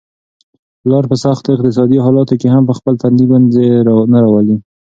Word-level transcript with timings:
پلار 0.81 1.03
په 1.11 1.15
سختو 1.23 1.47
اقتصادي 1.55 1.97
حالاتو 2.05 2.35
کي 2.41 2.47
هم 2.53 2.63
په 2.69 2.73
خپل 2.79 2.93
تندي 3.01 3.25
ګونجې 3.31 3.67
نه 4.11 4.15
راولي. 4.23 4.55